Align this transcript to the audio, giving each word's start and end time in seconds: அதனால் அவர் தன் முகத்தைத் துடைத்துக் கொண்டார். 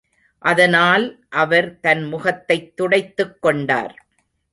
அதனால் 0.39 1.19
அவர் 1.29 1.79
தன் 1.79 2.03
முகத்தைத் 2.03 2.75
துடைத்துக் 2.75 3.41
கொண்டார். 3.41 4.05